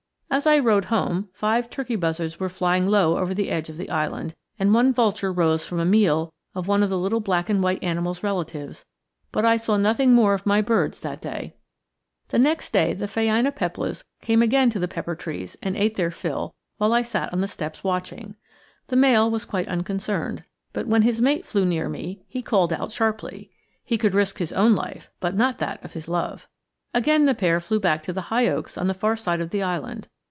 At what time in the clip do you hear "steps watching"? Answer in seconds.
17.49-18.35